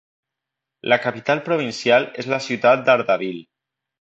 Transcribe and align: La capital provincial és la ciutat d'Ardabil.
La 0.93 0.97
capital 1.03 1.43
provincial 1.49 2.09
és 2.25 2.31
la 2.35 2.41
ciutat 2.47 2.85
d'Ardabil. 2.89 3.39